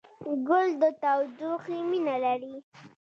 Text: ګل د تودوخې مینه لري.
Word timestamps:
ګل 0.47 0.67
د 0.81 0.83
تودوخې 1.01 1.77
مینه 1.89 2.15
لري. 2.23 2.55